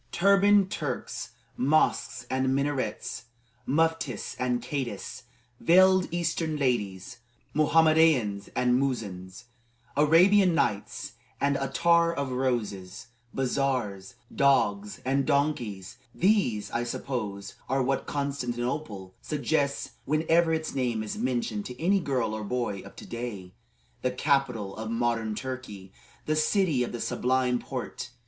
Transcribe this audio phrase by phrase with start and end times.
[0.11, 3.25] Turbaned Turks, mosques and minarets,
[3.67, 5.25] muftis and cadis,
[5.59, 7.19] veiled eastern ladies,
[7.53, 9.43] Mohammedains and muezzins,
[9.95, 18.07] Arabian Nights and attar of roses, bazars, dogs, and donkeys these, I suppose, are what
[18.07, 23.53] Constantinople suggests whenever its name is mentioned to any girl or boy of to day,
[24.01, 25.91] the capital of modern Turkey,
[26.25, 28.09] the city of the Sublime Porte.